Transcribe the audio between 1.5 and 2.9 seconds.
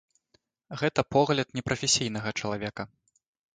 непрафесійнага чалавека.